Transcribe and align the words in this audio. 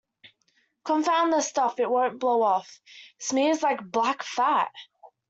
Confound 0.83 1.31
the 1.31 1.41
stuff, 1.41 1.79
it 1.79 1.87
won't 1.87 2.17
blow 2.17 2.41
off— 2.41 2.81
smears 3.19 3.61
like 3.61 3.83
black 3.91 4.23
fat! 4.23 4.71